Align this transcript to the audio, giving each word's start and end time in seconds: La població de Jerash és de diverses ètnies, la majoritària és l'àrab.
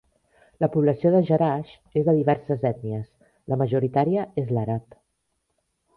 La 0.63 0.69
població 0.75 1.11
de 1.15 1.19
Jerash 1.27 1.75
és 2.01 2.07
de 2.09 2.15
diverses 2.21 2.65
ètnies, 2.71 3.07
la 3.53 3.61
majoritària 3.63 4.25
és 4.45 4.51
l'àrab. 4.57 4.99